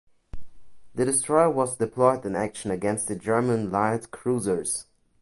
The 0.95 1.05
destroyer 1.05 1.51
was 1.51 1.77
deployed 1.77 2.25
in 2.25 2.35
action 2.35 2.71
against 2.71 3.07
the 3.07 3.15
German 3.15 3.69
light 3.69 4.09
cruisers. 4.09 4.87